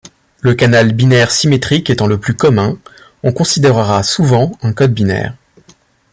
[0.39, 2.79] Le canal binaire symétrique étant le plus commun,
[3.21, 5.35] on considérera souvent un code binaire.